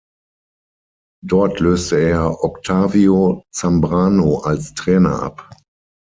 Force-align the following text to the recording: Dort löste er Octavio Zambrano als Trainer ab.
Dort 1.23 1.59
löste 1.59 1.99
er 1.99 2.43
Octavio 2.43 3.43
Zambrano 3.53 4.39
als 4.39 4.73
Trainer 4.73 5.21
ab. 5.21 5.51